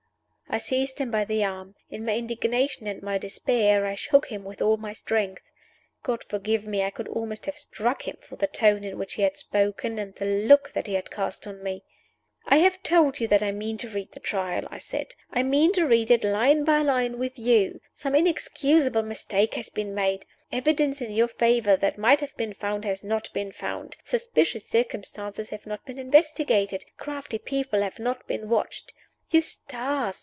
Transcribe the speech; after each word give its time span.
I 0.53 0.57
seized 0.57 0.99
him 0.99 1.11
by 1.11 1.23
the 1.23 1.45
arm. 1.45 1.75
In 1.89 2.03
my 2.03 2.13
indignation 2.17 2.85
and 2.85 3.01
my 3.01 3.17
despair 3.17 3.85
I 3.85 3.95
shook 3.95 4.25
him 4.25 4.43
with 4.43 4.61
all 4.61 4.75
my 4.75 4.91
strength. 4.91 5.43
God 6.03 6.25
forgive 6.25 6.67
me, 6.67 6.83
I 6.83 6.89
could 6.89 7.07
almost 7.07 7.45
have 7.45 7.57
struck 7.57 8.05
him 8.05 8.17
for 8.19 8.35
the 8.35 8.47
tone 8.47 8.83
in 8.83 8.97
which 8.97 9.13
he 9.13 9.21
had 9.21 9.37
spoken 9.37 9.97
and 9.97 10.13
the 10.13 10.25
look 10.25 10.73
that 10.73 10.87
he 10.87 10.95
had 10.95 11.09
cast 11.09 11.47
on 11.47 11.63
me! 11.63 11.85
"I 12.45 12.57
have 12.57 12.83
told 12.83 13.21
you 13.21 13.29
that 13.29 13.41
I 13.41 13.53
mean 13.53 13.77
to 13.77 13.87
read 13.89 14.11
the 14.11 14.19
Trial," 14.19 14.67
I 14.69 14.77
said. 14.77 15.13
"I 15.31 15.41
mean 15.41 15.71
to 15.71 15.85
read 15.85 16.11
it, 16.11 16.21
line 16.25 16.65
by 16.65 16.79
line, 16.79 17.17
with 17.17 17.39
you. 17.39 17.79
Some 17.93 18.13
inexcusable 18.13 19.03
mistake 19.03 19.53
has 19.53 19.69
been 19.69 19.95
made. 19.95 20.25
Evidence 20.51 20.99
in 20.99 21.13
your 21.13 21.29
favor 21.29 21.77
that 21.77 21.97
might 21.97 22.19
have 22.19 22.35
been 22.35 22.55
found 22.55 22.83
has 22.83 23.05
not 23.05 23.31
been 23.31 23.53
found. 23.53 23.95
Suspicious 24.03 24.67
circumstances 24.67 25.49
have 25.51 25.65
not 25.65 25.85
been 25.85 25.97
investigated. 25.97 26.83
Crafty 26.97 27.37
people 27.39 27.81
have 27.83 27.99
not 27.99 28.27
been 28.27 28.49
watched. 28.49 28.91
Eustace! 29.29 30.19